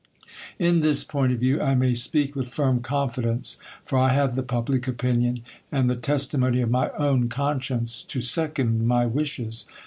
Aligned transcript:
In 0.57 0.79
this 0.79 1.03
point 1.03 1.31
of 1.31 1.37
view, 1.37 1.61
I 1.61 1.75
may 1.75 1.93
speak 1.93 2.35
with 2.35 2.49
firm 2.51 2.79
confidence; 2.81 3.57
for 3.85 3.99
I 3.99 4.11
have 4.13 4.33
the 4.33 4.41
public 4.41 4.87
opinion, 4.87 5.43
and 5.71 5.87
the 5.91 5.95
testimony 5.95 6.59
of 6.61 6.71
my 6.71 6.89
own 6.97 7.29
con 7.29 7.61
science, 7.61 8.01
to 8.05 8.19
second 8.19 8.87
my 8.87 9.05
wishes. 9.05 9.67